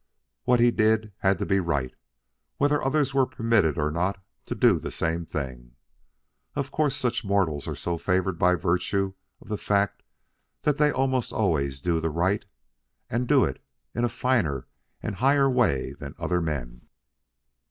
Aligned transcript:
What 0.45 0.59
he 0.59 0.71
did 0.71 1.13
had 1.19 1.37
to 1.37 1.45
be 1.45 1.59
right, 1.59 1.93
whether 2.57 2.83
others 2.83 3.13
were 3.13 3.27
permitted 3.27 3.77
or 3.77 3.91
not 3.91 4.19
to 4.47 4.55
do 4.55 4.79
the 4.79 4.89
same 4.89 5.27
things. 5.27 5.73
Of 6.55 6.71
course, 6.71 6.95
such 6.95 7.23
mortals 7.23 7.67
are 7.67 7.75
so 7.75 7.99
favored 7.99 8.39
by 8.39 8.55
virtue 8.55 9.13
of 9.39 9.49
the 9.49 9.59
fact 9.59 10.01
that 10.63 10.79
they 10.79 10.91
almost 10.91 11.31
always 11.31 11.79
do 11.79 11.99
the 11.99 12.09
right 12.09 12.43
and 13.11 13.27
do 13.27 13.45
it 13.45 13.63
in 13.93 14.07
finer 14.07 14.65
and 15.03 15.17
higher 15.17 15.47
ways 15.47 15.97
than 15.99 16.15
other 16.17 16.41
men. 16.41 16.87